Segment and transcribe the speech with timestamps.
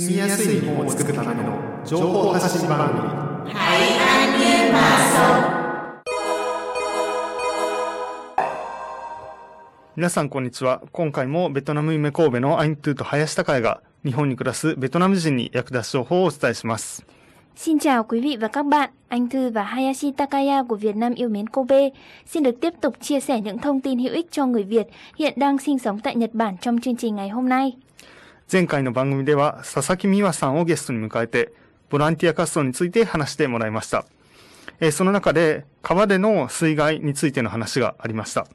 [0.00, 3.00] 住みやすい日本を作るための情報発信番組
[3.52, 5.60] 海岸电马
[9.96, 10.80] 皆さんこんにちは。
[10.92, 17.04] 今回もベトナム夢神戸のアイントゥーと林高也が日本に暮らすベトナム人に役立つ情報をお伝えします。
[17.56, 21.28] Xin chào quý vị và các bạn, anh Thư và Hayashi Takaya của Việt Nam yêu
[21.28, 21.90] mến Kobe
[22.26, 24.86] xin được tiếp tục chia sẻ những thông tin hữu ích cho người Việt
[25.16, 27.72] hiện đang sinh sống tại Nhật Bản trong chương trình ngày hôm nay.
[28.52, 31.52] 前回の番組では佐々木美和さんをゲストに迎えて
[31.88, 34.06] ボランティア活動について話してもらいました。
[34.80, 38.48] えその中で川での水害についての話がありました。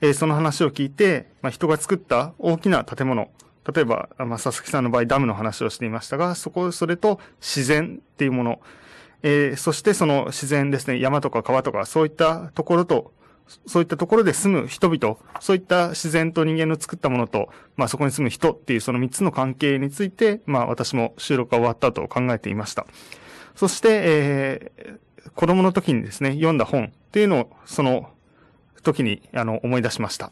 [0.00, 3.28] えその話を聞いて、まあ、人が作った大きな建物、
[3.70, 8.60] 例えば、まあ、佐々木さんの場合ダムの話をしていましたが、そこ、それと自然っていうもの、
[9.22, 13.12] えーそしてその自然ですね、山とか川とかそういったところと、
[13.66, 22.86] そういったところで住む人々、そういった自然と人間の作ったものと、まあそこに住む人っていうその三つの関係について、まあ私も収録が終わったと考えていました。
[23.54, 28.10] そして、えー子供の時にですね、読んだ本っていうのをその
[28.82, 30.30] 時にあの思い出しました。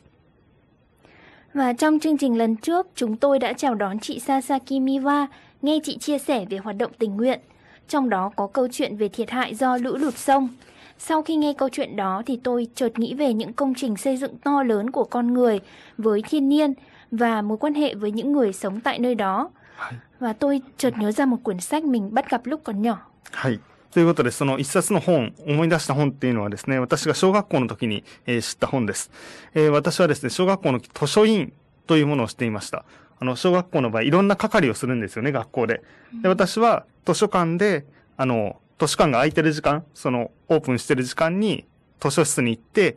[1.54, 5.26] Và trong chương trình lần trước, chúng tôi đã chào đón chị Sasaki Miwa,
[5.62, 7.40] nghe chị chia sẻ về hoạt động tình nguyện.
[7.88, 10.48] Trong đó có câu chuyện về thiệt hại do lũ lụt sông.
[10.97, 14.17] Sau khi nghe câu chuyện đó thì tôi chợt nghĩ về những công trình xây
[14.17, 15.59] dựng to lớn của con người
[15.97, 16.73] với thiên nhiên
[17.11, 19.49] và mối quan hệ với những người sống tại nơi đó.
[19.79, 19.99] はい。
[20.19, 22.97] Và tôi chợt nhớ ra một quyển sách mình bắt gặp lúc còn nhỏ.
[23.31, 23.59] はい。
[23.91, 29.09] ということで、その一冊の本、思い出した本っていうのはですね、私が小学校の時に、えー知った本です。
[29.55, 31.53] えー私はですね、小学校の図書委員
[31.87, 32.85] というものをしていました。
[33.19, 35.81] あの、小学校の場合、いろんな係をするんですよね、学校で。
[36.21, 37.85] で、私は図書館で、
[38.17, 41.64] あの、 図書館が空いてる時間、その、オープンしてる時間に、
[42.00, 42.96] 図書室に行って、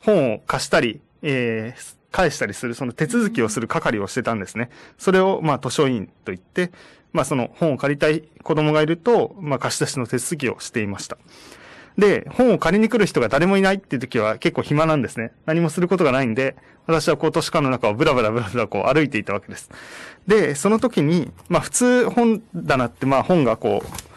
[0.00, 4.70] 本を貸したり、えー返したりする、その手続きをする係をしてたんですね。
[4.96, 6.70] それを、まあ、図書委員と言って、
[7.12, 11.18] まあ、その本を借りたい子供がいると、まあ、貸し出しの手続きをしていました。
[11.98, 15.32] で、本を借りに来る人が誰もいないっていう時は結構暇なんですね。
[15.44, 19.70] 何もすることがないんで、私はこう図書館の中をブラブラブラブラこう歩いていたわけです。
[20.26, 24.15] で、その時に、まあ普通本棚ってまあ本がこう、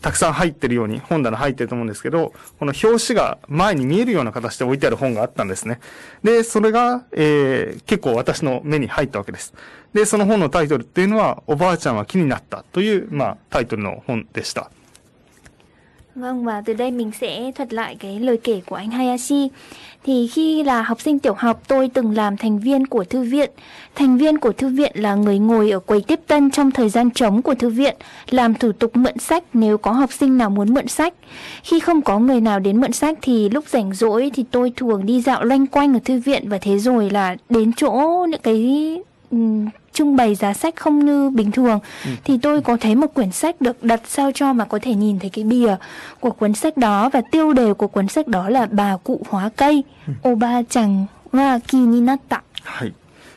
[0.00, 5.80] たくさん入ってるように本棚入ってると思うんですけど、この表紙が前に見えるような形で置いてある本があったんですね。
[6.22, 9.54] で、それが、えー、結構私の目に入ったわけです。
[9.92, 14.70] で、その本のタイトルっていうのは、おばあちゃんは気になったという、まあタイトルの本でした。
[16.14, 19.48] Vâng và từ đây mình sẽ thuật lại cái lời kể của anh Hayashi.
[20.04, 23.50] Thì khi là học sinh tiểu học tôi từng làm thành viên của thư viện.
[23.94, 27.10] Thành viên của thư viện là người ngồi ở quầy tiếp tân trong thời gian
[27.10, 27.96] trống của thư viện,
[28.30, 31.14] làm thủ tục mượn sách nếu có học sinh nào muốn mượn sách.
[31.62, 35.06] Khi không có người nào đến mượn sách thì lúc rảnh rỗi thì tôi thường
[35.06, 39.00] đi dạo loanh quanh ở thư viện và thế rồi là đến chỗ những cái
[39.93, 41.79] trưng bày giá sách không như bình thường
[42.23, 45.19] thì tôi có thấy một quyển sách được đặt sao cho mà có thể nhìn
[45.19, 45.75] thấy cái bìa
[46.19, 49.49] của cuốn sách đó và tiêu đề của cuốn sách đó là bà cụ hóa
[49.55, 49.83] cây
[50.27, 52.93] Oba chẳng wa ki ni natta はい。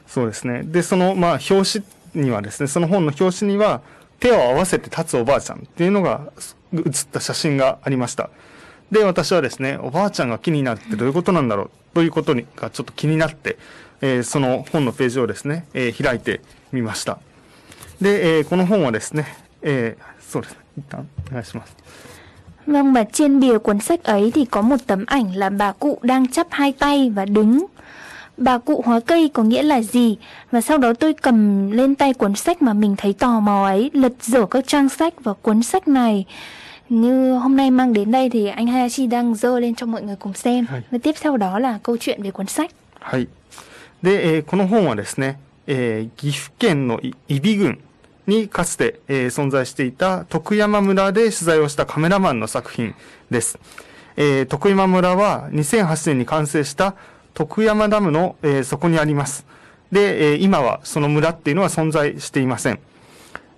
[0.07, 0.63] そうですね。
[0.65, 3.83] で、その、まあ、表紙にはですね、その本の表紙には、
[4.21, 6.33] 手を合わせて立つおばあちゃんっていうのが
[6.73, 8.31] 写った写真がありました。
[8.91, 13.59] で、私はですね、おばあちゃんが木になるってどういうことなんだろうということにがちょっと気になって、
[14.06, 16.42] えその本のページをですね、え開いて
[16.74, 17.20] みました。
[18.02, 19.26] で、えこの本はですね、
[19.62, 21.74] えそうですね、一旦お願いします。
[22.68, 26.28] Vâng và trên bìa cuốn sách ấy thì có một tấm ảnh là bà cụ đang
[26.28, 27.66] chắp hai tay và đứng.
[28.38, 30.18] Bà cụ hóa cây có nghĩa là gì?
[30.52, 33.92] Và sau đó tôi cầm lên tay cuốn sách mà mình thấy tò mò ấy,
[33.94, 36.26] lật dở các trang sách và cuốn sách này
[36.90, 40.16] như hôm nay mang đến đây thì anh Hayashi đang dơ lên cho mọi người
[40.16, 40.66] cùng xem.
[40.92, 42.72] Và tiếp theo đó là câu chuyện về cuốn sách.
[44.04, 44.14] はい。
[44.14, 47.80] で、えーこの本はですね、えー岐阜県のい揖斐郡
[48.28, 52.96] にかつて、えー存在していた徳山村で取材をしたカメラマンの作品
[53.32, 53.58] です。
[54.16, 56.96] えー徳山村は2008年に完成した
[57.34, 59.46] 徳山ダムの、えー底にあります。
[59.92, 62.80] で、えー今はその村っていうのは存在していません。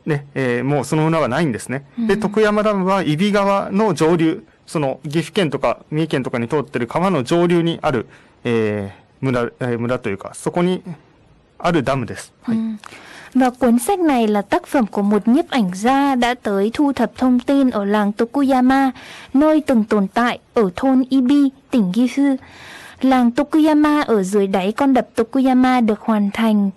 [0.05, 1.85] ね、えーもうその村はないんですね。
[2.07, 8.07] で、徳山ダムは揖斐川の上流、その岐阜県とか三重県とかに通ってる川の上流にある、
[8.43, 10.82] えー村、えー村というか、そこに
[11.58, 12.32] あるダムです。
[12.42, 12.58] はい。
[13.34, 16.92] Và cuốn sách này là tác phẩm của một nhiếp ảnh gia đã tới thu
[16.92, 18.90] thập thông tin ở làng Tokuyama,
[19.34, 22.36] nơi từng tồn tại ở thôn Ibi, tỉnh Gifu.
[23.00, 26.70] Làng Tokuyama ở dưới đáy con đập Tokuyama được hoàn thành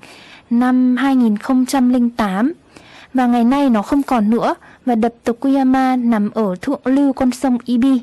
[0.50, 2.54] năm 2008
[3.14, 4.56] và ngày nay nó không còn nữa
[4.86, 8.02] và đập Tokuyama nằm ở thượng lưu con sông Ibi.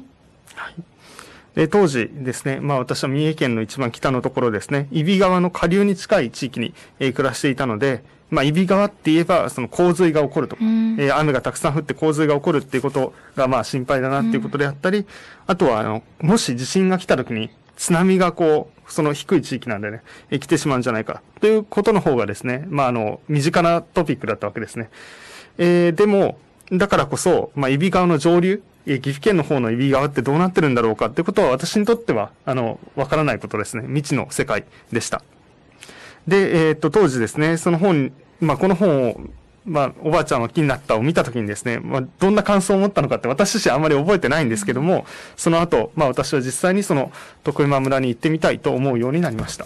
[1.55, 15.05] で、当時ですね、まあ私は三重県の一番北のところですね、揖斐川の下流に近い地域に、えー暮らしていたので、まあ、揖斐川って言えば、その洪水が起こるとか、うんえー雨がたくさん降って洪水が起こるっていうことが、まあ、心配だなっていうことであったり、
[15.47, 20.01] あとは、あの、もし地震が来た時に、津波がこう、その低い地域なんでね、
[20.31, 24.89] えー来てしまうんじゃないか、ということの方がですね、まあ、あの、身近なトピックだったわけですね。
[25.57, 26.37] えーでも、
[26.71, 33.83] だからこそ、まあ、揖斐川の上流、えー岐阜県の方の揖斐川ってどうなってるんだろうかってことは私にとっては、あの、わからないことですね。
[33.87, 35.23] 未知の世界でした。
[36.27, 39.21] で、えーっと、当時ですね、その本、まあ、この本を、
[39.65, 45.05] まあ、おばあちゃんは気になったを見たときにですね、まあ、どんな感想を持ったのかって私自身あまり覚えてないんですけども、
[45.35, 47.11] その後、まあ、私は実際にその、
[47.43, 49.65] 徳山村に行ってみたいと思うようになりました。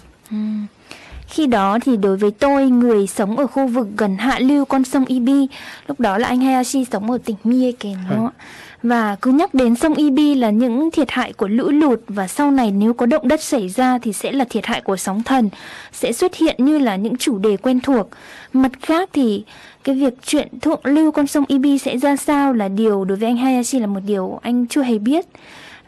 [1.29, 4.83] Khi đó thì đối với tôi, người sống ở khu vực gần hạ lưu con
[4.83, 5.47] sông Ibi,
[5.87, 8.45] lúc đó là anh Hayashi sống ở tỉnh Miyake đúng không ạ?
[8.83, 12.51] Và cứ nhắc đến sông Ibi là những thiệt hại của lũ lụt và sau
[12.51, 15.49] này nếu có động đất xảy ra thì sẽ là thiệt hại của sóng thần,
[15.91, 18.09] sẽ xuất hiện như là những chủ đề quen thuộc.
[18.53, 19.43] Mặt khác thì
[19.83, 23.29] cái việc chuyện thượng lưu con sông Ibi sẽ ra sao là điều đối với
[23.29, 25.25] anh Hayashi là một điều anh chưa hề biết.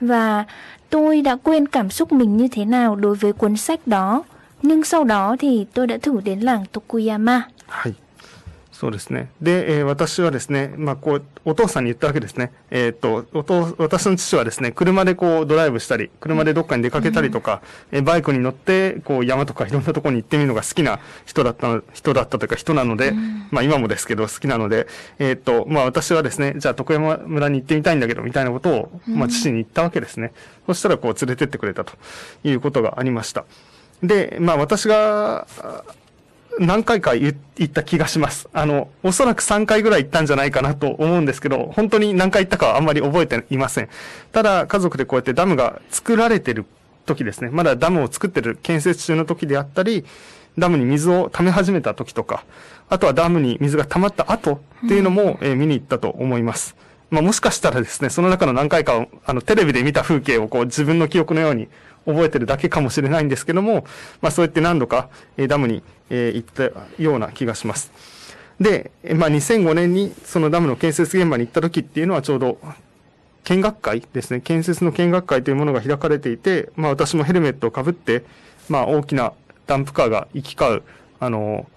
[0.02, 0.46] Và
[0.90, 4.24] tôi đã quên cảm xúc mình như thế nào đối với cuốn sách đó.
[4.64, 7.42] Nhưng sau đó thì tôi đã thử đến làng Tokuyama.
[7.68, 7.96] はい。
[8.72, 9.30] そうですね。
[9.42, 12.52] で、えー私はですね、まあ、こう、お父さんに言ったわけですね。
[12.72, 17.62] えーっと、お父、私の父はですね、車でこう、ドライブしたり、車でどっかに出かけたりとか、
[17.92, 23.14] えーバイクに乗って、こう、山とかいろんなところに行ってみるのが好きな人だったの、人だったというか人なので、
[23.52, 24.88] まあ、今もですけど、好きなので、
[25.20, 30.32] えーっと、まあ、私はですね、じゃあ、徳山村に行ってみたいんだけど、みたいなことを、まあ、父に言ったわけですね。
[30.66, 31.94] そしたら、こう、連れてってくれたと
[32.44, 33.46] いうことがありました。
[34.04, 35.48] で、まあ、私が、
[36.60, 38.50] 何回か言言った気がします。
[38.54, 43.90] あの、おそらく3回ぐらい行ったんじゃないかなと思うんですけど、本当に何回行ったかはあんまり覚えていません。
[44.32, 46.66] ただ、家族でこうやってダムが作られてる
[47.06, 47.50] 時ですね。
[47.52, 50.06] まだダムを作ってる建設中の時であったり、
[50.58, 52.44] ダムに水を溜め始めた時とか、
[52.90, 56.76] あとはダムに水が溜まった後っていうのも、えー見に行ったと思います。
[57.10, 61.68] まあ、もしかしたらですね、その中の何回かを、あの、テレビで見た風景をこう自分の記憶のように
[62.06, 63.86] 覚えてるだけかもしれないんですけども、
[64.22, 65.10] まあそうやって何度か、
[65.48, 66.64] ダムに、行った
[67.02, 67.92] ような気がします。
[68.60, 72.58] で、まあ2005年にそのダムの建設現場に行った時っていうのはちょうど、
[73.44, 78.24] 見学会ですね、建設の見学会というものが開かれていて、まあ私もヘルメットをかぶって、
[78.70, 79.34] まあ大きな
[79.68, 80.84] ダンプカーが行き交う、
[81.20, 81.68] あの、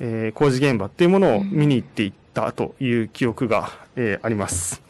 [0.00, 4.82] えー工事現場っていうものを見に行っていったという記憶が、えーあります。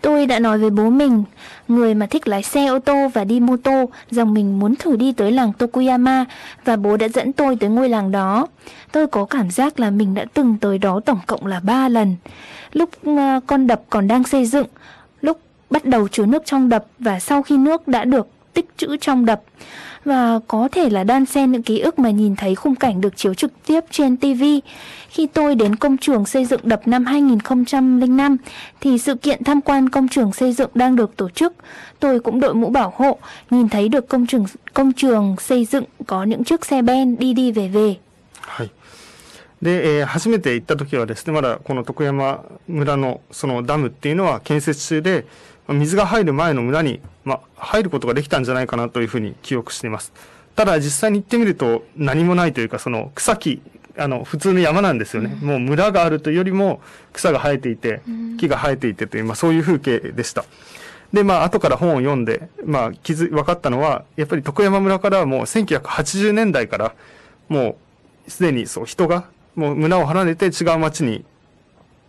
[0.00, 1.24] Tôi đã nói với bố mình,
[1.68, 4.96] người mà thích lái xe ô tô và đi mô tô, rằng mình muốn thử
[4.96, 6.24] đi tới làng Tokuyama
[6.64, 8.46] và bố đã dẫn tôi tới ngôi làng đó.
[8.92, 12.16] Tôi có cảm giác là mình đã từng tới đó tổng cộng là 3 lần.
[12.72, 14.66] Lúc ờ, con đập còn đang xây dựng,
[15.20, 15.40] lúc
[15.70, 19.26] bắt đầu chứa nước trong đập và sau khi nước đã được tích trữ trong
[19.26, 19.42] đập
[20.05, 23.17] Và có thể là đan xen những ký ức mà nhìn thấy khung cảnh được
[23.17, 24.43] chiếu trực tiếp trên TV.
[25.09, 28.37] Khi tôi đến công trường xây dựng đập năm 2005
[28.81, 31.53] thì sự kiện tham quan công trường xây dựng đang được tổ chức.
[31.99, 33.17] Tôi cũng đội mũ bảo hộ,
[33.49, 37.33] nhìn thấy được công trường công trường xây dựng có những chiếc xe ben đi
[37.33, 37.95] đi về về.
[38.47, 38.71] はい。
[39.61, 45.23] で、えー初めて行った時はですね、まだこの徳山村のそのダムっていうのは建設中で、まあ
[45.72, 50.12] 水が入る前の村に、まあ、入ることができたんじゃないかなというふうに記憶しています。
[50.56, 53.62] ただ実際に行ってみると何もないというか、その草木、
[53.96, 55.36] あの、普通の山なんですよね。
[55.40, 56.80] もう村があるというよりも
[57.12, 58.02] 草が生えていて、
[58.38, 60.44] 木が生えていてという、まあそういう風景でした。
[61.12, 66.94] で、まあ、後から本を読んで、まあ、気づ、分かったのは、やっぱり徳山村からはもう1980年代から、
[67.48, 67.76] も
[68.26, 69.24] う、すでにそう、人が、
[69.56, 71.24] もう村を離れて違う町に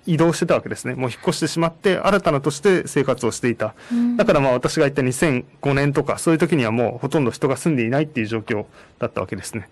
[0.06, 0.94] 移動してたわけですね。
[0.94, 3.74] もう引っ越してしまって、新たなとして生活をしていた。
[4.16, 8.66] だからまあ、私が言った2005年とか、そういう時にはもうほとんど人が住んでいないっていう状況
[8.98, 9.68] だったわけですね。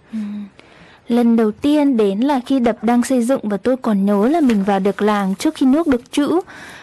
[1.09, 4.41] Lần đầu tiên đến là khi đập đang xây dựng và tôi còn nhớ là
[4.41, 6.41] mình vào được làng trước khi nước được trữ.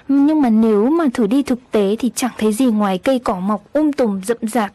[0.07, 3.39] Nhưng mà nếu mà thử đi thực tế thì chẳng thấy gì ngoài cây cỏ
[3.39, 4.71] mọc um tùm rậm rạp.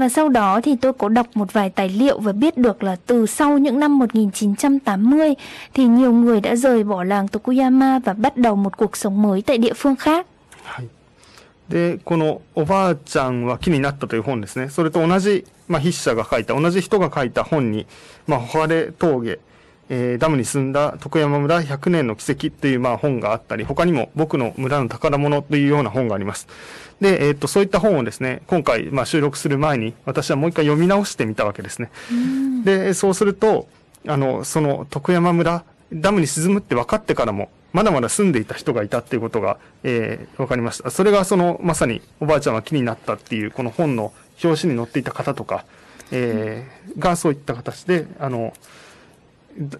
[0.00, 2.96] Và sau đó thì tôi có đọc một vài tài liệu và biết được là
[3.06, 5.34] từ sau những năm 1980
[5.74, 9.42] thì nhiều người đã rời bỏ làng Tokuyama và bắt đầu một cuộc sống mới
[9.42, 10.26] tại địa phương khác.
[10.66, 10.88] はい。
[11.68, 14.68] で、このおばあちゃんは木になったという本ですね。
[14.68, 17.86] それと同じ、まあ、筆者が書いた、同じ人が書いた本に、
[18.26, 19.38] まあ、ホハレ峠、
[19.93, 26.47] えーダムに住んだ徳山村100年の奇跡という、まあ、本があったり、他にも僕の村の宝物というような本があります。
[27.01, 31.91] で、えーっと、そういった本をですね、今回、まあ、収録する前に、私はもう一回読み直してみたわけですね。
[32.63, 33.67] で、そうすると、
[34.07, 40.89] あの、その徳山村、ダムに沈むって分かってからも、まだまだ住んでいた人がいたっていうことが、えー、分かりました。
[40.89, 45.65] それがその、まさにおばあちゃんは気になったっていう、この本の表紙に載っていた方とか、
[46.11, 48.53] えー、がそういった形で、あの、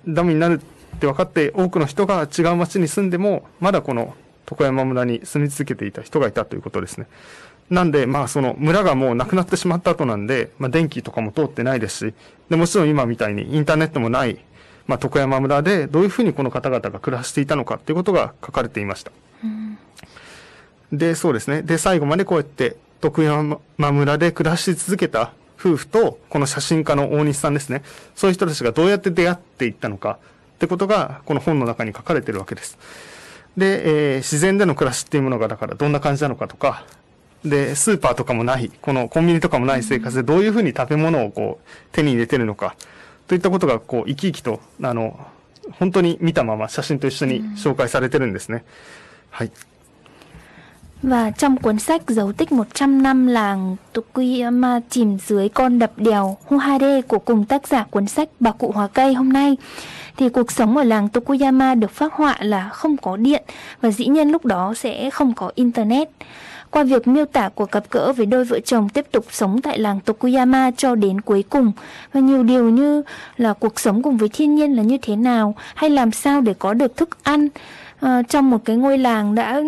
[0.08, 0.62] ダムになる
[0.96, 4.16] って分かって多くの人が違う町に住んでも、まだこの
[4.50, 7.08] 床山村に住み続けていた人がいたということですね。
[7.70, 12.14] なんで、まあその村がもうなくなってしまった後なんで、まあ電気とかも通ってないですし、
[12.50, 14.40] で、もちろん今みたいにインターネットもない、
[14.88, 19.12] まあ床山村でどういうふうにこの方々が暮らしていたのかっていうことが書かれていました。
[20.92, 21.62] で、そうですね。
[21.62, 25.32] で、最後までこうやって徳山村で暮らし続けた
[25.64, 27.84] 夫婦と、この写真家の大西さんですね。
[28.16, 30.18] そういう人たちがどうやって出会っていったのか
[30.56, 32.80] ってことが、この本の中に書かれてるわけです。
[33.56, 36.84] で、えー、自然での暮らしっていうものが、だからどんな感じなのかとか、
[37.46, 42.76] で、スーパーとかもない、このコンビニとかもない生活でどういうふうに食べ物をこう手に入れてるのか、
[43.28, 45.20] といったことがこう生き生きと、あの、
[45.74, 48.64] 本当に見たまま写真と一緒に紹介されてるんですね。
[49.30, 49.52] はい。
[51.04, 57.02] Và trong cuốn sách Dấu tích 100 năm làng Tukuyama chìm dưới con đập đèo Huhade
[57.02, 59.58] của cùng tác giả cuốn sách Bà cụ hóa cây hôm nay,
[60.18, 63.44] thì cuộc sống ở làng Tokuyama được phác họa là không có điện
[63.82, 66.10] và dĩ nhiên lúc đó sẽ không có internet.
[66.72, 69.80] Qua việc miêu tả của cặp cỡ với đôi vợ chồng tiếp tục sống tại
[69.80, 71.72] làng Tokuyama cho đến cuối cùng,
[72.14, 73.02] và nhiều điều như
[73.38, 76.54] là cuộc sống cùng với thiên nhiên là như thế nào, hay làm sao để
[76.60, 77.48] có được thức ăn
[78.07, 79.61] uh, trong một cái ngôi làng đã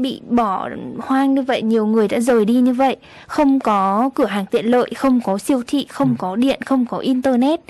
[0.00, 4.26] bị bỏ hoang như vậy nhiều người đã rời đi như vậy không có cửa
[4.26, 6.14] hàng tiện lợi không có siêu thị không ừ.
[6.18, 7.60] có điện không có internet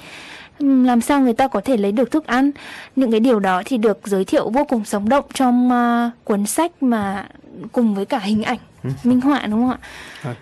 [0.59, 2.51] làm sao người ta có thể lấy được thức ăn
[2.97, 6.47] những cái điều đó thì được giới thiệu vô cùng sống động trong uh, cuốn
[6.47, 7.27] sách mà
[7.73, 8.59] cùng với cả hình ảnh
[9.05, 9.79] minh họa đúng không ạ?
[10.23, 10.37] はい、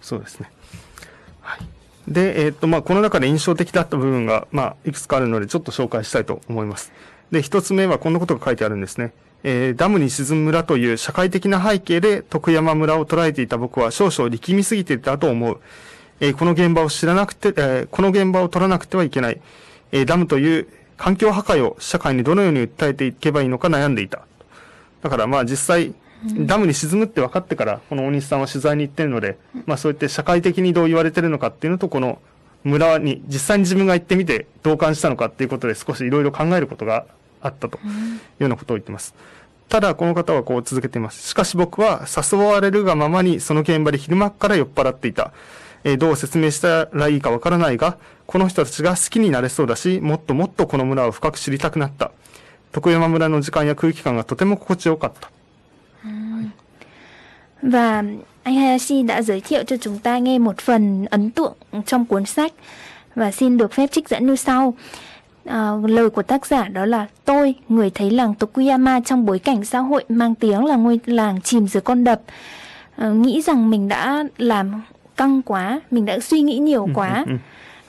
[0.00, 0.50] そうですね。
[1.40, 1.60] はい。
[2.08, 6.92] で、えっ、ー、と、まあ、この中で印象的だった部分が、まあ、いくつかあるので、ちょっと紹介したいと思います。
[7.33, 9.11] で、一つ目はこんなことが書いてあるんですね。
[9.43, 15.59] えー、ダムに沈む村という社会的な背景で徳山村を捉えていた僕は少々力みすぎていたと思う。
[16.19, 19.41] えー、この現場を知らなくて、えー、この現場を取らなくてはいけない。
[19.91, 24.21] えダムという環境破壊を社会にどのように訴えていけばいいのか悩んでいた。
[25.01, 25.95] だからまあ実際、
[26.45, 32.19] ダムに沈むって分かってから、この大西さんは取材に行ってるので、まあそうやって社会的にどう言われてるのかっていうのと、この
[32.63, 37.05] 村に実際に自分が行ってみてどう感じたのかっていうことで少しいろいろ考えることが
[37.43, 37.83] あったという
[38.39, 39.13] ようなことを言っています。
[39.69, 41.29] ただ、この方はこう続けています。
[41.29, 45.31] しかし僕は誘われるがままにその現場で昼間から酔っ払っていた。
[45.83, 52.11] えー、どう説明したらいいかわからないが、この人たちが好きになれそうだし、もっともっとこの村を深く知りたくなった。
[52.71, 55.29] 徳山村の時間や空気感がとても心地よかった。
[57.63, 58.03] Và
[58.43, 61.53] anh Hayashi đã giới thiệu cho chúng ta nghe một phần ấn tượng
[61.85, 62.53] trong cuốn sách
[63.15, 64.73] và xin được phép trích dẫn như sau.
[65.45, 69.65] À, lời của tác giả đó là tôi, người thấy làng Tokuyama trong bối cảnh
[69.65, 72.21] xã hội mang tiếng là ngôi làng chìm dưới con đập,
[72.95, 74.81] à, nghĩ rằng mình đã làm
[75.17, 77.23] căng quá, mình đã suy nghĩ nhiều ừ, quá.
[77.27, 77.37] Ừ, ừ.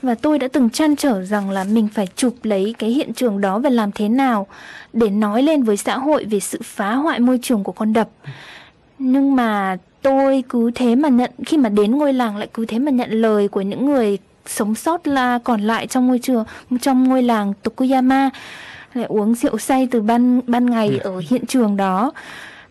[0.02, 3.40] Và tôi đã từng chăn trở rằng là mình phải chụp lấy cái hiện trường
[3.40, 4.46] đó và làm thế nào
[4.92, 8.08] để nói lên với xã hội về sự phá hoại môi trường của con đập
[8.98, 12.78] nhưng mà tôi cứ thế mà nhận khi mà đến ngôi làng lại cứ thế
[12.78, 16.43] mà nhận lời của những người sống sót là còn lại trong ngôi trường
[16.81, 18.29] trong ngôi làng Tokuyama
[18.93, 21.03] lại uống rượu say từ ban ban ngày yeah.
[21.03, 22.11] ở hiện trường đó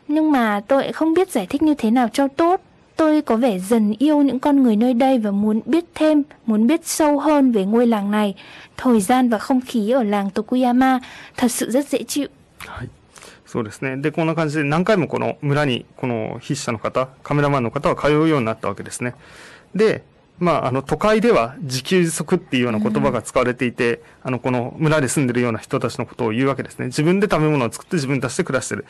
[0.09, 2.61] nhưng mà tôi không biết giải thích như thế nào cho tốt
[2.97, 6.67] tôi có vẻ dần yêu những con người nơi đây và muốn biết thêm muốn
[6.67, 8.35] biết sâu hơn về ngôi làng này
[8.77, 11.01] thời gian và không khí ở làng Tokuyama
[11.37, 12.29] thật sự rất dễ chịu
[13.49, 13.97] そうですね。
[13.97, 19.15] で、こんな感じで何回もこの村に、この筆者の方、カメラマンの方は通うようになったわけですね。
[19.75, 20.05] で、
[20.40, 26.88] まあ、あの、都会では自給自足っていうような言葉が使われていて、うん、あの、この村で住んでるような人たちのことを言うわけですね。
[26.88, 28.86] 自分で食べ物を作って自分たちで暮らしてる。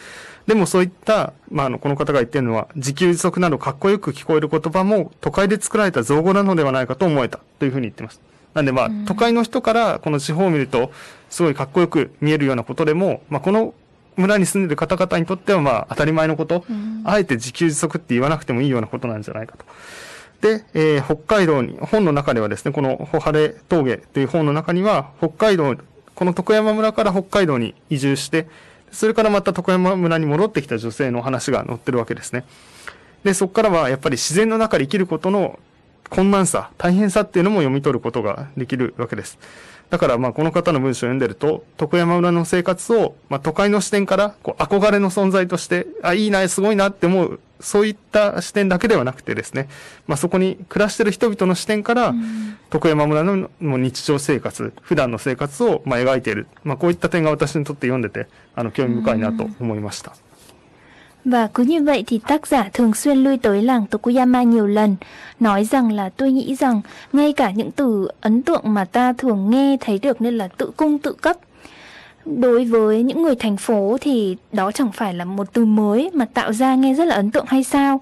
[0.48, 8.22] でもそういった、まあ、あの、この方が言ってるのは、自給自足などかっこよく聞こえる言葉も都会で作られた造語なのではないかと思えたというふうに言ってます。
[8.54, 10.92] なんでまあ、都会の人からこの地方を見ると、
[11.30, 13.74] すごいかっこよく見えるようなことでも、まあ、この
[14.16, 19.66] 村に住んでる方々にとってはまあ当たり前のこと、うん、あえて自給自足って言わなくてもいいようなことなんじゃないかと。
[20.44, 25.78] で、えー、北海道に、本の中ではですね、このホハレ峠という本の中には、北海道、
[26.16, 28.48] この徳山村から北海道に移住して、
[28.92, 32.44] それからまた徳山村に戻ってきた女性の話が載ってるわけですね。
[33.24, 35.60] で、そこからはやっぱり自然の中で生きることの
[36.10, 39.40] 困難さ、大変さっていうのも読み取ることができるわけです。
[39.94, 49.70] だからまあこの方の文章を読んでると、徳山村の生活を、まあ、都会の視点からこう憧れの存在として、あ、いいな、すごいなって思う、そういった視点だけではなくてですね、
[50.08, 56.48] まあ、そこに暮らしてる人々の視点から、うん、徳山村のもう日常生活、普段の生活をまあ描いている。
[56.64, 60.16] まあ、こういった点が私にとって読んでて、あの、興味深いなと思いました。
[61.26, 64.96] Và cứ như vậy thì tác giả thường xuyên lui tới làng Tokuyama nhiều lần,
[65.40, 66.82] nói rằng là tôi nghĩ rằng
[67.14, 70.72] ngay cả những từ ấn tượng mà ta thường nghe thấy được nên là tự
[70.78, 71.38] cung tự cấp.
[72.26, 76.26] Đối với những người thành phố thì đó chẳng phải là một từ mới mà
[76.26, 78.02] tạo ra nghe rất là ấn tượng hay sao?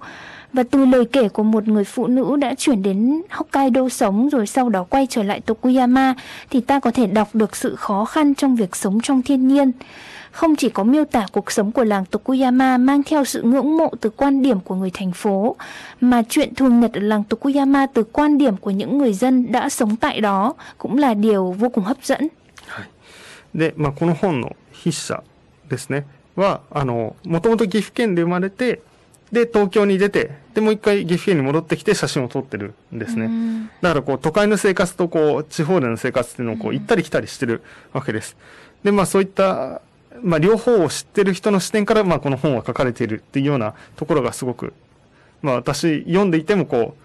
[0.52, 4.46] Và từ lời kể của một người phụ nữ đã chuyển đến Hokkaido sống rồi
[4.46, 6.14] sau đó quay trở lại Tokuyama
[6.50, 9.72] thì ta có thể đọc được sự khó khăn trong việc sống trong thiên nhiên
[10.31, 13.91] không chỉ có miêu tả cuộc sống của làng Tokuyama mang theo sự ngưỡng mộ
[14.01, 15.55] từ quan điểm của người thành phố,
[16.01, 19.69] mà chuyện thường nhật ở làng Tokuyama từ quan điểm của những người dân đã
[19.69, 22.29] sống tại đó cũng là điều vô cùng hấp dẫn.
[23.57, 25.23] で、まあ、この本の筆者
[25.67, 28.81] ですね、は、あの、もともと岐阜県で生まれて、
[29.31, 33.69] で、東京に出て、で、もう一回岐阜県に戻ってきて写真を撮ってるんですね。
[33.81, 37.61] だからこう、都会の生活とこう、地方での生活っていうのをこう、行ったり来たりしてる
[37.93, 38.37] わけです。
[38.83, 39.81] で、まあそういった
[40.21, 44.73] まあ、両方を知ってる人の視点から、まあ、この本は書かれているっていうようなところがすごく、
[45.41, 46.95] まあ、私読んでいてもこ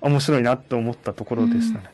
[0.00, 1.84] う面白いなと思ったところでしたね。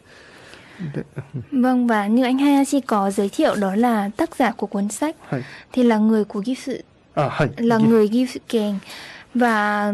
[0.94, 1.04] De...
[1.52, 5.16] Vâng và như anh Hayashi có giới thiệu đó là tác giả của cuốn sách
[5.28, 5.44] Hay.
[5.72, 6.78] thì là người của Gifu
[7.14, 7.48] à, hay.
[7.56, 8.78] là người Gifu Keng
[9.34, 9.92] và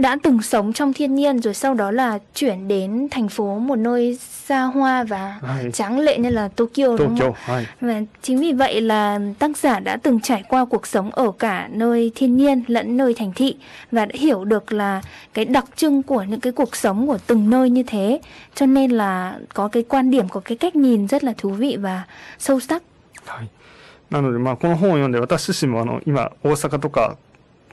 [0.00, 3.76] đã từng sống trong thiên nhiên rồi sau đó là chuyển đến thành phố một
[3.76, 5.70] nơi xa hoa và Hay.
[5.72, 7.34] tráng lệ như là Tokyo, đúng Tokyo, không?
[7.36, 7.66] hay.
[7.80, 11.68] Và chính vì vậy là tác giả đã từng trải qua cuộc sống ở cả
[11.72, 13.56] nơi thiên nhiên lẫn nơi thành thị
[13.92, 15.02] và đã hiểu được là
[15.34, 18.20] cái đặc trưng của những cái cuộc sống của từng nơi như thế
[18.54, 21.76] cho nên là có cái quan điểm có cái cách nhìn rất là thú vị
[21.80, 22.02] và
[22.38, 22.82] sâu sắc.
[23.26, 23.48] はい。
[24.10, 27.16] なので、まあ、この本を読んで、私自身も、あの、今、大阪とか、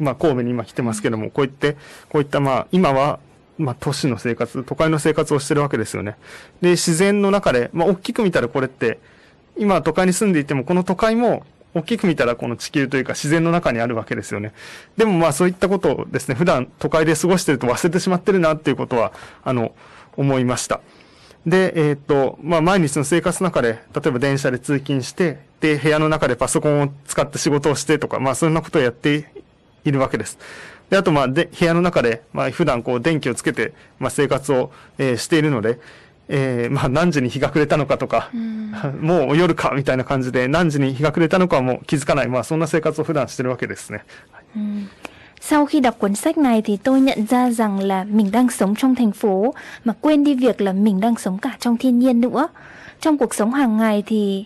[0.01, 1.77] まあ、神戸に今来てますけども、こういって、
[2.09, 3.21] こういった、まあ、今は、
[3.59, 6.17] まあ、都市の生活、都会の生活をしてるわけですよね。
[6.61, 8.99] で、自然の中で、まあ、大きく見たらこれって、
[9.57, 14.53] 今都会に住んでいても、この都会も、大きく見たらこの地球というか自然の中にあるわけですよね。
[14.97, 19.13] でもまあそういったことをですね、普段都会で過ごしてると忘れてしまってるなっていうことは、
[19.45, 19.75] あの、
[20.17, 20.81] 思いました。
[21.47, 29.31] で、えー、っと、まあ毎日の生活の中で、例えば電車で通勤して、で、部屋の中でパソコンを使って仕事をしてとか、まあそんなことをやって
[29.88, 30.38] いるわけです。
[30.90, 35.80] で、あと、まあ、で、部屋の中で、まあ、普段こう、電気をつけて、まあ、生活を、えー、しているので、
[36.30, 38.30] えー、まあ、何時に日が暮れたのかとか、
[39.02, 44.04] もう夜か、みたいな感じで、何時に日が暮れたのかはもう気づかない、まあ、そんな生活を普段してるわけですね。
[45.42, 48.76] Sau khi đọc cuốn sách này thì tôi nhận ra rằng là mình đang sống
[48.76, 49.54] trong thành phố
[49.86, 52.48] mà quên đi việc là mình đang sống cả trong thiên nhiên nữa.
[53.02, 54.46] Trong cuộc sống hàng ngày thì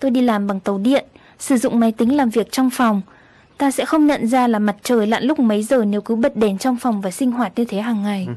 [0.00, 1.04] tôi đi làm bằng tàu điện,
[1.38, 3.02] sử dụng máy tính làm việc trong phòng,
[3.58, 6.36] ta sẽ không nhận ra là mặt trời lặn lúc mấy giờ nếu cứ bật
[6.36, 8.28] đèn trong phòng và sinh hoạt như thế hàng ngày.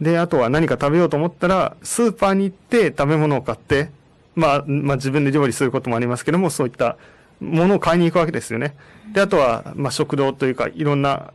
[0.00, 3.88] で、あとは何か食べようと思ったら、スーパーに行って食べ物を買って、
[4.34, 6.96] まあ、まあ自分で料理することもありますけども、そういった
[7.40, 8.74] ものを買いに行くわけですよね。
[9.12, 11.32] で、あとは、まあ食堂というか、いろんな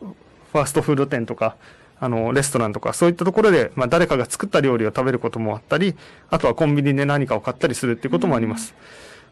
[0.00, 1.56] ファーストフード店とか、
[2.00, 5.94] あの、レストランとか、そういったところで、まあ誰かが作った料理を食べることもあったり、
[6.30, 8.74] あとはコンビニで何かを買ったりするっていうこともあります。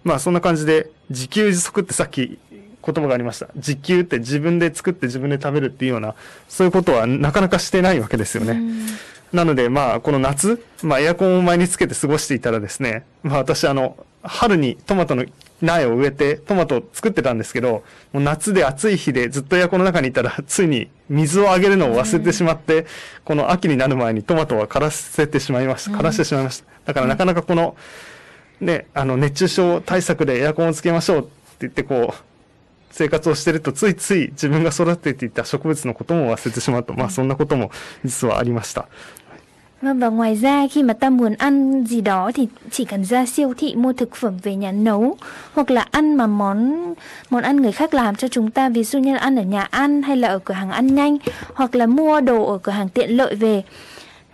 [0.05, 2.39] まあそんな感じで、自給自足ってさっき
[2.84, 3.48] 言葉がありました。
[3.56, 6.16] 自給って自分で作って自分で食べるっていうような、
[6.50, 8.62] そういうことはなかなかしてないわけですよね。
[9.34, 15.26] なので、まあ、この夏、まあ、エアコンを前につけて過ごしていたらですね、まあ、私、あの、春にトマトの
[15.62, 22.86] 苗を植えて、トマトを作ってたんですけど、もう夏で暑い日でずっとエアコンの中にいたら、ついに水をあげるのを忘れてしまって、
[23.24, 25.92] この秋になる前にトマトは枯らせてしまいました。
[25.92, 26.66] 枯らしてしまいました。
[26.86, 27.76] だからなかなかこの、
[28.60, 31.30] ね、あの、熱中症対策でエアコンをつけましょうって
[31.62, 32.31] 言って、こう、
[32.91, 37.71] 生活をしてるとついつい自分が育てていた植物のことも忘れてしまうと、まあそんなことも
[38.05, 38.89] 実はありました。
[39.83, 43.55] Vâng và ngoài ra khi mà ta muốn ăn gì đó thì chỉ cần ra siêu
[43.59, 45.17] thị mua thực phẩm về nhà nấu
[45.53, 46.95] hoặc là ăn mà món
[47.31, 49.63] món ăn người khác làm cho chúng ta ví dụ như là ăn ở nhà
[49.63, 51.17] ăn hay là ở cửa hàng ăn nhanh
[51.55, 53.63] hoặc là mua đồ ở cửa hàng tiện lợi về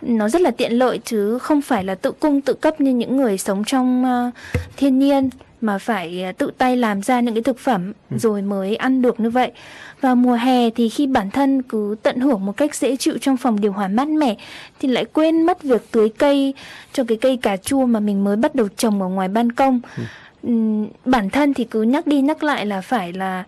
[0.02, 3.16] nó rất là tiện lợi chứ không phải là tự cung tự cấp như những
[3.16, 4.34] người sống trong uh,
[4.76, 5.30] thiên nhiên
[5.60, 8.16] mà phải à, tự tay làm ra những cái thực phẩm ừ.
[8.18, 9.52] rồi mới ăn được như vậy.
[10.00, 13.36] Vào mùa hè thì khi bản thân cứ tận hưởng một cách dễ chịu trong
[13.36, 14.36] phòng điều hòa mát mẻ
[14.80, 16.54] thì lại quên mất việc tưới cây
[16.92, 19.80] cho cái cây cà chua mà mình mới bắt đầu trồng ở ngoài ban công.
[20.42, 20.52] Ừ.
[21.04, 23.44] bản thân thì cứ nhắc đi nhắc lại là phải là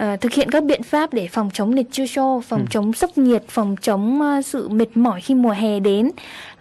[0.00, 2.66] uh, thực hiện các biện pháp để phòng chống nhiệt chưa cho, phòng ừ.
[2.70, 6.10] chống sốc nhiệt, phòng chống uh, sự mệt mỏi khi mùa hè đến.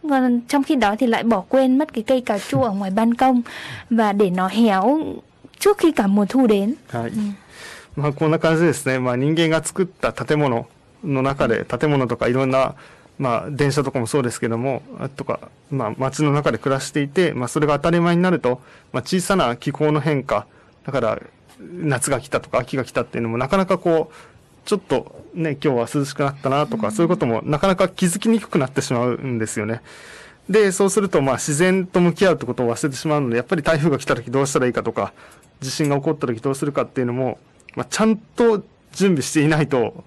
[0.10, 2.92] Còn trong khi đó thì lại bỏ quên mất cái cây cà chua ở ngoài
[2.92, 3.42] ban công
[3.90, 5.00] và để nó héo
[5.60, 6.76] trước khi cả mùa thu đến.
[6.90, 7.12] はい。
[7.96, 9.00] まあこんな感じですね。
[9.00, 10.68] まあ人間が作った建物
[11.04, 12.76] の中で建物とかいろんな
[13.18, 14.82] まあ電車とかもそうですけども、
[15.18, 18.62] とかまあ街の中で暮らしていて、まあそれが当たり前になると、
[18.94, 20.46] まあ小さな気候の変化、
[20.86, 21.20] だから
[21.61, 24.15] 夏が来たとか秋が来たっていうのもなかなかこう
[24.65, 29.83] ちょっとね、今日は涼しくなったなとか、そういうこともなかなか気づきにくくなってしまうんですよね。
[30.49, 35.13] で、そうすると、まあ、自然と向き合うってことを忘れてしまうので、やっぱり台風が来た時どうしたらいいかとか、
[35.61, 37.39] 地震が起こった時どうするかっていうのも、
[37.77, 38.63] まあ、ちゃんと
[38.93, 40.05] 準備していないと、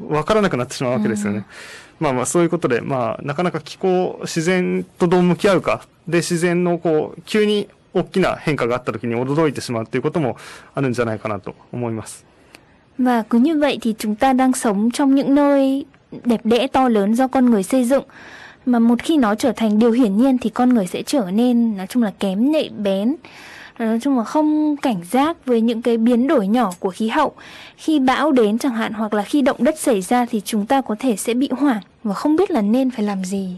[0.00, 1.46] わからなくなってしまうわけですよね。
[2.00, 10.35] まあまあ、そういうことで、まあ、なかなか気候、自然とどう向き合うか、で、自然のこう、急に大きな変化があった時に驚いてしまうっていうことも
[10.73, 12.25] あるんじゃないかなと思います。
[12.97, 15.85] Và cứ như vậy thì chúng ta đang sống trong những nơi
[16.23, 18.03] đẹp đẽ to lớn do con người xây dựng.
[18.65, 21.77] Mà một khi nó trở thành điều hiển nhiên thì con người sẽ trở nên
[21.77, 23.15] nói chung là kém nhạy bén.
[23.79, 27.33] Nói chung là không cảnh giác với những cái biến đổi nhỏ của khí hậu.
[27.77, 30.81] Khi bão đến chẳng hạn hoặc là khi động đất xảy ra thì chúng ta
[30.81, 33.57] có thể sẽ bị hoảng và không biết là nên phải làm gì.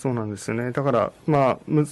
[0.00, 0.72] そうなんですよね。
[0.72, 1.86] だから、まあ、難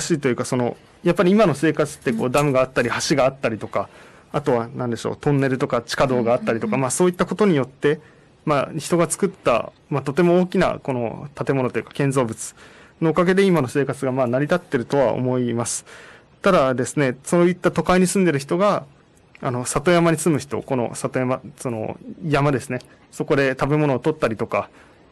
[0.00, 3.88] しいというか、その、やっぱり今の生活ってこうダムがあったり橋があったりとか、
[4.30, 7.98] あとは何でしょう、トンネルとか地下道があったりとか、まあそういったことによって、
[8.44, 12.54] まあ人が作った、まあとても大きなこの建物というか建造物
[13.00, 15.84] のおかげで今の生活がまあ成り立ってるとは思います。
[16.42, 18.84] ただですね、そういった都会に住んでる人が、
[19.40, 22.78] あの、里山に住む人、この里山、その山ですね、
[23.10, 24.68] そこで食べ物を取ったりとか、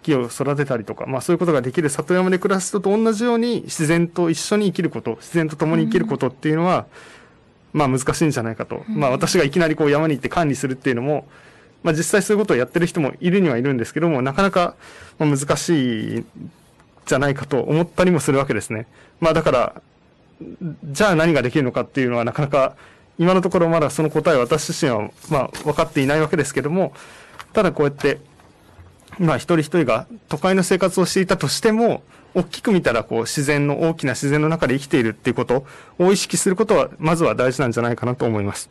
[0.07, 7.17] 木を育てたりとか、まあそういうことができる里山で暮らす人と同じように自然と一緒に生きること、自然と共に生きることっていうのは、うん
[7.77, 8.85] まあ難しいんじゃないかと。
[8.89, 11.29] まあ私がいきなりこう山に行って管理するっていうのも、
[11.83, 14.75] まあ実際そういうことをやってる人もいるにはいるんですけども、なかなか
[15.19, 16.25] 難しい
[17.05, 18.87] じゃないかと思ったりもするわけですね。
[19.21, 19.83] まあだから、
[20.85, 22.77] じゃあ何ができるのかっていうのはなかなか
[23.19, 26.95] 今のところまだその答えは私自身はまあ分かっていないわけですけども、
[27.53, 28.21] ただこうやって、
[29.19, 32.03] まあ一人一人が都会の生活をしていたとしても、
[32.35, 35.65] 大きく見たらこう自然の大きな自然の中で生きているっていうこと
[35.99, 38.69] を意識することはまずは大事なんじゃないかなと思います。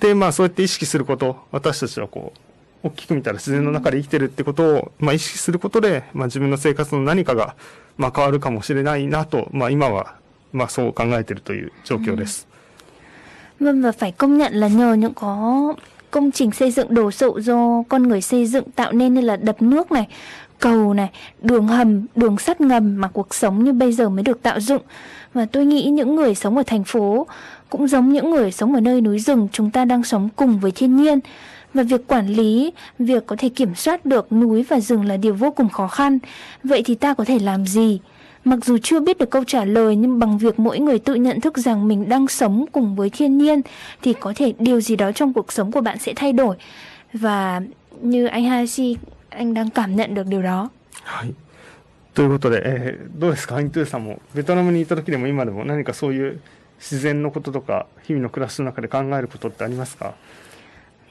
[0.00, 7.56] で、まあそうやって意識すること、私たちはこう、大きく見たら自然の中で生きてるってことを、まあ、意識することで、まあ、自分の生活の何かが、
[7.96, 10.16] まあ、変わるかもしれないなと、まあ、今は、
[10.52, 12.46] まあ、そう考えているという状況です。
[13.60, 15.74] Vâng và phải công nhận là nhờ những có
[16.14, 19.36] công trình xây dựng đồ sộ do con người xây dựng tạo nên như là
[19.36, 20.08] đập nước này
[20.58, 21.10] cầu này,
[21.42, 24.82] đường hầm, đường sắt ngầm mà cuộc sống như bây giờ mới được tạo dựng.
[25.34, 27.26] Và tôi nghĩ những người sống ở thành phố
[27.70, 30.70] cũng giống những người sống ở nơi núi rừng, chúng ta đang sống cùng với
[30.70, 31.20] thiên nhiên.
[31.74, 35.34] Và việc quản lý, việc có thể kiểm soát được núi và rừng là điều
[35.34, 36.18] vô cùng khó khăn.
[36.64, 38.00] Vậy thì ta có thể làm gì?
[38.45, 41.41] Mặc dù chưa biết được câu trả lời nhưng bằng việc mỗi người tự nhận
[41.41, 43.61] thức rằng mình đang sống cùng với thiên nhiên
[44.01, 46.55] thì có thể điều gì đó trong cuộc sống của bạn sẽ thay đổi.
[47.13, 47.61] Và
[48.01, 48.97] như anh Hashi
[49.29, 50.69] anh đang cảm nhận được điều đó.
[51.03, 51.33] はい。
[52.13, 56.41] ということで、えー、どうですか、アイントゥーさんも、ベトナムにいた時でも今でも何かそういう
[56.79, 60.13] 自然のこととか、日々の暮らしの中で考えることってありますか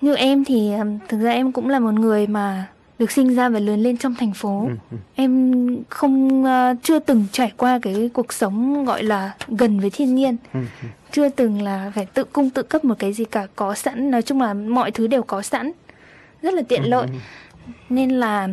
[0.01, 0.73] Như em thì
[1.09, 2.69] thực ra em cũng là một người mà
[3.00, 4.68] được sinh ra và lớn lên trong thành phố.
[4.68, 4.98] Ừ, ừ.
[5.16, 5.54] Em
[5.90, 10.38] không uh, chưa từng trải qua cái cuộc sống gọi là gần với thiên nhiên.
[10.54, 10.60] Ừ.
[11.12, 14.22] Chưa từng là phải tự cung tự cấp một cái gì cả có sẵn, nói
[14.22, 15.72] chung là mọi thứ đều có sẵn.
[16.42, 17.08] Rất là tiện lợi.
[17.90, 18.48] Nên là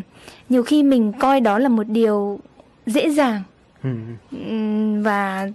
[0.49, 2.41] nhiều khi mình coi đó là một điều
[2.87, 3.43] dễ dàng
[5.03, 5.49] và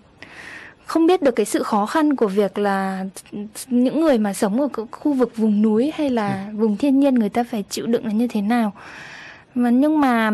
[0.86, 3.06] không biết được cái sự khó khăn của việc là
[3.68, 6.58] những người mà sống ở khu vực vùng núi hay là ừ.
[6.58, 8.72] vùng thiên nhiên người ta phải chịu đựng là như thế nào
[9.56, 10.32] mà nhưng mà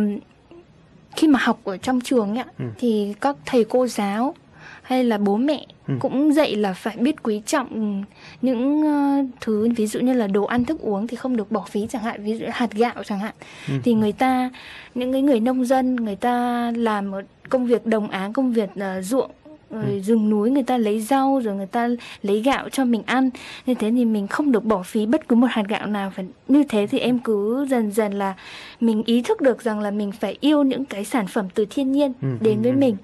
[1.16, 2.66] khi mà học ở trong trường ấy, ừ.
[2.78, 4.36] thì các thầy cô giáo
[4.84, 5.94] hay là bố mẹ ừ.
[6.00, 8.04] cũng dạy là phải biết quý trọng
[8.42, 11.66] những uh, thứ ví dụ như là đồ ăn thức uống thì không được bỏ
[11.70, 13.34] phí chẳng hạn ví dụ hạt gạo chẳng hạn
[13.68, 13.74] ừ.
[13.84, 14.50] thì người ta
[14.96, 18.70] những cái người nông dân người ta làm một công việc đồng áng công việc
[18.74, 19.32] uh, ruộng
[19.72, 20.00] rồi ừ.
[20.00, 21.90] rừng núi người ta lấy rau rồi người ta
[22.24, 23.30] lấy gạo cho mình ăn
[23.66, 26.26] như thế thì mình không được bỏ phí bất cứ một hạt gạo nào phải
[26.48, 28.34] như thế thì em cứ dần dần là
[28.80, 31.92] mình ý thức được rằng là mình phải yêu những cái sản phẩm từ thiên
[31.92, 32.28] nhiên ừ.
[32.42, 32.78] đến ừ, với ừ.
[32.78, 32.98] mình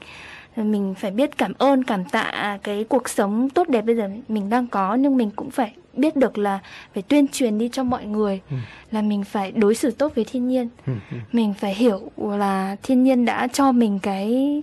[0.55, 4.49] mình phải biết cảm ơn cảm tạ cái cuộc sống tốt đẹp bây giờ mình
[4.49, 6.59] đang có nhưng mình cũng phải biết được là
[6.93, 8.55] phải tuyên truyền đi cho mọi người ừ.
[8.91, 10.93] là mình phải đối xử tốt với thiên nhiên ừ.
[11.31, 14.61] mình phải hiểu là thiên nhiên đã cho mình cái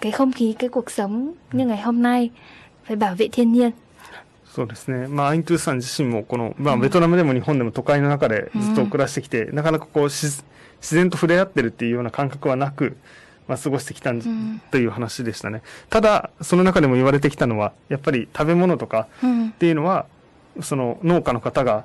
[0.00, 2.30] cái không khí cái cuộc sống như ngày hôm nay
[2.84, 3.70] phải bảo vệ thiên nhiên
[4.54, 5.08] そうですね。
[5.08, 10.44] まあ、アイントゥーさん自身も、この、まあ、ベトナムでも日本でも都会の中でずっと暮らしてきて、うん、なかなかこう、自
[10.80, 12.96] 然と触れ合ってるっていうような感覚はなく、
[13.48, 15.62] まあ、過ごしてきたん、という話でしたね。
[15.90, 20.06] ただ、その中でも言われてきたのは、やっぱり食べ物とかっていうのは、
[20.54, 21.84] うん、その農家の方が、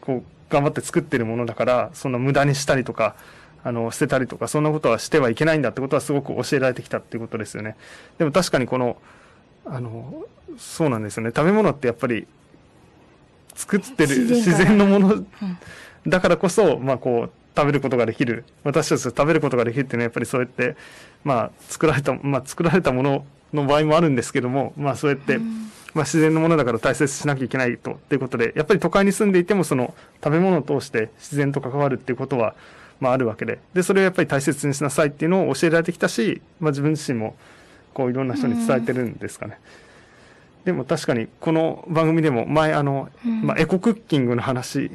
[0.00, 3.16] こう、頑張って作ってるものだから、その無駄にしたりとか、
[3.63, 7.75] あの、捨てたりとか、そんなことはしてはいけないんだってことはすごく教えられてきたっていうことですよね。
[8.17, 8.97] でも確かにこの、
[9.65, 10.25] あの、
[10.57, 11.31] そうなんですよね。
[11.35, 12.27] 食べ物ってやっぱり、
[13.55, 15.25] 作ってる自然のもの
[16.07, 18.45] だからこそ、まあこう、食べることができる。
[18.63, 20.77] 私たちが食べることができるっていうのはやっぱりそうやって、
[21.23, 25.39] まあ作られた、まあ作られたものの場合もあるんですけども、まあそうやって、
[25.93, 29.93] まあ自然のものだから大切にしなきゃいけないと、っていうことで、やっぱり都会に住んでいてもその
[30.23, 32.55] 食べ物を通して自然と関わるっていうことは、
[32.99, 37.35] まああるわけで、で、それをやっぱり大切にしなさいっていうのを教えられてきたし、まあ自分自身も、
[37.93, 39.59] こういろんな人に伝えてるんですかね。
[40.65, 43.09] でも確かにこの番組でも前あの、
[43.43, 44.91] まあ、エコクッキングの話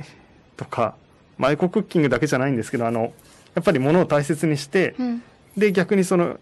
[0.57, 0.95] とか、
[1.39, 3.13] まあ、エコクッキングだけじゃないんですけどあの
[3.55, 5.23] やっぱり物を大切にして、うん。
[5.57, 6.39] で逆にその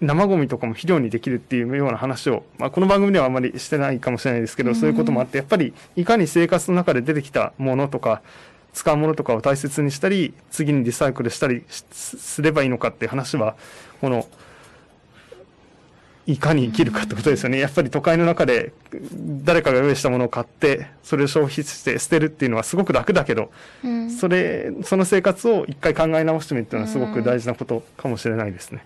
[0.00, 8.22] 生ゴミとかも肥料にできるっていうような話を、まあ、この番組ではあまりしてないかもしれないですけど、そういうこともあってやっぱりいかに生活の中で出てきたものとか
[8.72, 13.56] 使うものとかを大切にしたり次にリサイクルしたりしすればいいのかっていう話は
[14.00, 14.26] この
[16.26, 17.58] いかに生きるかってことですよね。
[17.58, 18.72] やっぱり都会の中で
[19.42, 23.50] 誰かが用意したものを買ってそれを消費して捨てるっていうのはすごく楽だけど、
[23.82, 24.10] Ừ.
[24.10, 28.84] それその生活を一回考え直してみるっていうのはすごく大事なことかもしれないですね。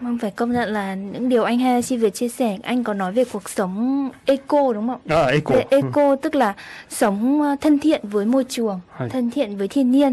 [0.00, 3.12] Vâng, phải công nhận là những điều anh Hayashi Việt chia sẻ, anh có nói
[3.12, 5.00] về cuộc sống eco đúng không?
[5.08, 5.54] À, eco.
[5.54, 6.54] Về eco tức là
[6.88, 9.08] sống ờ, thân thiện với môi trường, Hay.
[9.08, 10.12] thân thiện với thiên nhiên.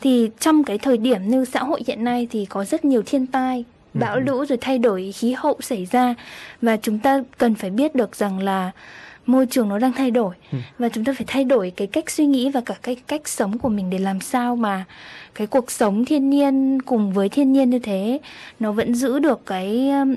[0.00, 3.26] Thì trong cái thời điểm như xã hội hiện nay thì có rất nhiều thiên
[3.26, 3.98] tai, ừ.
[4.00, 6.14] bão lũ rồi thay đổi khí hậu xảy ra
[6.62, 8.70] và chúng ta cần phải biết được rằng là
[9.26, 10.58] môi trường nó đang thay đổi ừ.
[10.78, 13.58] và chúng ta phải thay đổi cái cách suy nghĩ và cả cái cách sống
[13.58, 14.84] của mình để làm sao mà
[15.35, 18.19] cái cuộc sống thiên nhiên cùng với thiên nhiên như thế
[18.59, 20.15] nó vẫn giữ được cái um,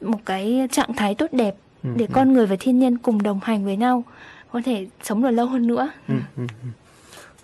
[0.00, 3.40] một cái trạng thái tốt đẹp Ừ, để con người và thiên nhiên cùng đồng
[3.42, 4.04] hành với nhau
[4.52, 6.74] có thể sống được lâu hơn nữa うんうんうん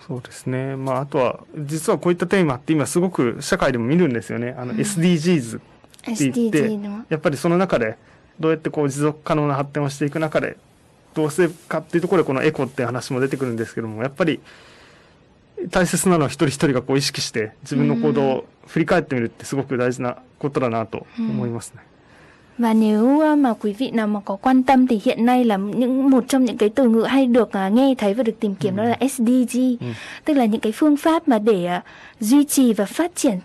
[0.09, 0.75] そうですね。
[0.75, 4.57] まあ、あとは、実はこういったテーマって今すごく社会でも見るんですよね。
[4.59, 7.97] あの、SDGs って言って、 SDG のやっぱりその中で、
[8.41, 10.57] どうやってこう持続可能な発展をしていく中で、
[11.15, 14.41] どうするかっていうところでこのエコっていう話も出てくるんですけども、やっぱり、
[15.71, 21.83] 大切なのは一人一人がこう意識して自分の行動を振り返ってみるってすごく大事なことだなと思いますね。
[22.59, 25.57] Và nếu à, mà quý vị nào mà có quan tâm thì hiện nay là
[25.57, 28.55] những một trong những cái từ ngữ hay được à, nghe thấy và được tìm
[28.55, 29.59] kiếm đó là SDG,
[30.25, 31.83] tức là những cái phương pháp mà để à,
[32.21, 33.39] duy trì và phát triển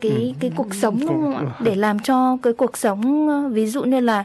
[0.00, 1.42] cái cái cuộc sống đúng không ạ?
[1.60, 4.24] để làm cho cái cuộc sống à, ví dụ như là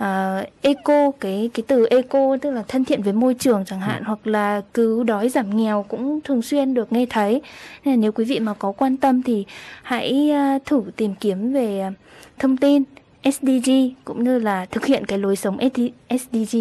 [0.00, 4.04] à, eco cái cái từ eco tức là thân thiện với môi trường chẳng hạn
[4.04, 7.42] hoặc là cứu đói giảm nghèo cũng thường xuyên được nghe thấy
[7.84, 9.46] nên là nếu quý vị mà có quan tâm thì
[9.82, 11.92] hãy à, thử tìm kiếm về à,
[12.38, 12.82] thông tin
[13.24, 13.70] SDG
[14.04, 16.56] cũng như là thực hiện cái lối sống SD SDG.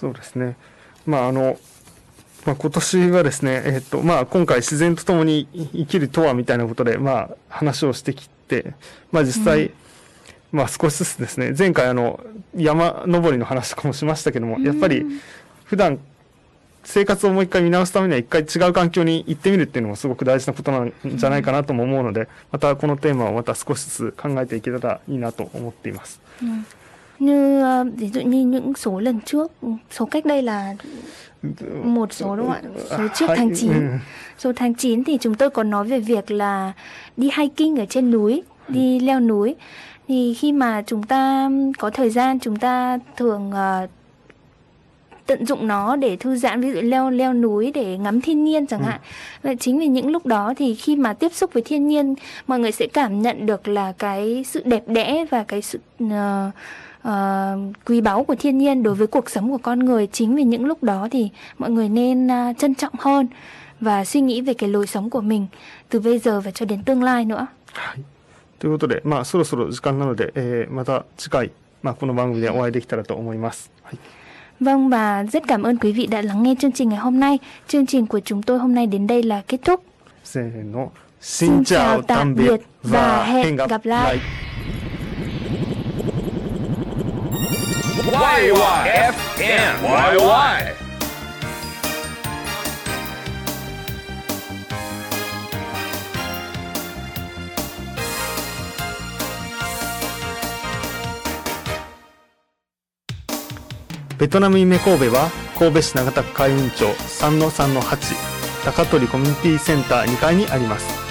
[0.00, 0.56] そうですね。
[1.06, 1.56] まああの、
[2.44, 8.74] まあ、今年はですね、えっ、と、まあ今回自然と共に生きるとはみたいなことで、まあ話をしてきて、
[9.10, 9.70] まあ実際、
[10.52, 12.20] まあ少しずつですね、前回あの、
[12.56, 15.04] 山登りの話とかもしましたけども、やっぱり
[15.64, 15.98] 普段
[16.84, 26.20] 生活をもう一回見直すためには一回違う環境に行ってみるっていうのもすごく大事なことなんじゃないかなとも思うので、またこのテーマをまた少しずつ考えていけたらいいなと思っています。
[27.18, 29.52] Như ờ, ví dụ như những số lần trước,
[29.90, 30.74] số cách đây là
[31.84, 32.62] một số đúng không ạ?
[32.90, 33.72] Số trước Hay- tháng 9.
[33.72, 33.98] ừ.
[34.38, 36.72] Số tháng 9 thì chúng tôi có nói về việc là
[37.16, 39.54] đi hiking ở trên núi, đi leo núi.
[40.11, 43.87] thì khi mà chúng ta có thời gian chúng ta thường ờ,
[45.25, 48.67] tận dụng nó để thư giãn ví dụ leo leo núi để ngắm thiên nhiên
[48.67, 48.99] chẳng hạn.
[49.43, 52.15] Và chính vì những lúc đó thì khi mà tiếp xúc với thiên nhiên
[52.47, 55.79] mọi người sẽ cảm nhận được là cái sự đẹp đẽ và cái sự
[56.11, 56.51] ờ,
[57.01, 60.07] ờ, quý báu của thiên nhiên đối với cuộc sống của con người.
[60.07, 63.27] Chính vì những lúc đó thì mọi người nên à, trân trọng hơn
[63.79, 65.47] và suy nghĩ về cái lối sống của mình
[65.89, 67.47] từ bây giờ và cho đến tương lai nữa。
[68.60, 71.50] ということで、まあ、そろそろ時間なので、えーまた次回、
[71.82, 73.70] まあ、この番組でお会いできたらと思います。
[73.82, 73.98] はい。
[74.60, 77.38] Vâng và rất cảm ơn quý vị đã lắng nghe chương trình ngày hôm nay.
[77.68, 79.82] Chương trình của chúng tôi hôm nay đến đây là kết thúc.
[80.24, 80.92] せーの。
[81.20, 84.18] Xin chào tạm biệt và hẹn gặp lại.
[88.06, 88.66] YYFMYY.
[90.18, 90.79] YY
[104.20, 106.86] ベトナム夢神戸は、神戸市長田区海運町
[107.20, 108.14] 3-3-8、
[108.64, 111.06] 高取コミュニティセンター2階にあります。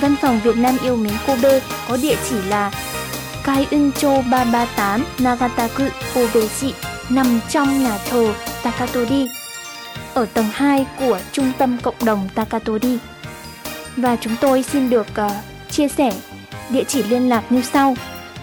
[0.00, 2.70] Văn phòng Việt Nam yêu mến Kobe có địa chỉ là
[3.44, 6.74] Kai Eun Cho 338 Nagataku Kobeshi
[7.08, 9.28] nằm trong nhà thờ Takatori
[10.14, 12.98] ở tầng 2 của trung tâm cộng đồng Takatori.
[13.96, 15.30] Và chúng tôi xin được ờ,
[15.70, 16.12] chia sẻ
[16.70, 17.96] địa chỉ liên lạc như sau.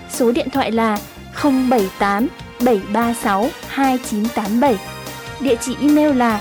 [0.09, 0.97] Số điện thoại là
[1.43, 2.27] 078
[2.59, 4.76] 736 2987
[5.40, 6.40] Địa chỉ email là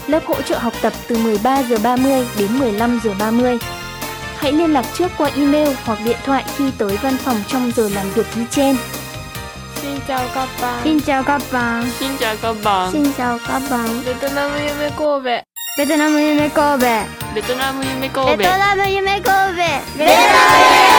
[0.07, 3.59] Lớp hỗ trợ học tập từ 13 giờ 30 đến 15 giờ 30.
[4.37, 7.89] Hãy liên lạc trước qua email hoặc điện thoại khi tới văn phòng trong giờ
[7.89, 8.77] làm việc như trên.
[10.07, 10.85] チャオカッパン。
[11.21, 12.93] おかっぱん。
[13.41, 14.05] カッパン。
[14.05, 15.45] ベトナム夢神戸。
[15.77, 16.87] ベトナム夢神戸。
[17.35, 18.37] ベトナム夢神戸。
[18.37, 19.29] ベトナム夢神戸。
[19.99, 20.96] ベトナム